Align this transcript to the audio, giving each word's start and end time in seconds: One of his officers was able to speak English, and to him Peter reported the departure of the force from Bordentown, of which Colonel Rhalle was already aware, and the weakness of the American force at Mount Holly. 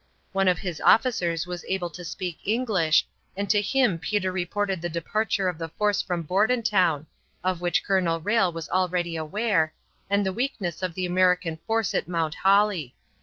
One 0.31 0.47
of 0.47 0.57
his 0.57 0.81
officers 0.81 1.45
was 1.45 1.63
able 1.67 1.91
to 1.91 2.03
speak 2.03 2.39
English, 2.43 3.05
and 3.37 3.47
to 3.51 3.61
him 3.61 3.99
Peter 3.99 4.31
reported 4.31 4.81
the 4.81 4.89
departure 4.89 5.47
of 5.47 5.59
the 5.59 5.69
force 5.69 6.01
from 6.01 6.23
Bordentown, 6.23 7.05
of 7.43 7.61
which 7.61 7.83
Colonel 7.83 8.19
Rhalle 8.19 8.51
was 8.51 8.67
already 8.69 9.15
aware, 9.15 9.75
and 10.09 10.25
the 10.25 10.33
weakness 10.33 10.81
of 10.81 10.95
the 10.95 11.05
American 11.05 11.57
force 11.67 11.93
at 11.93 12.07
Mount 12.07 12.33
Holly. 12.33 12.95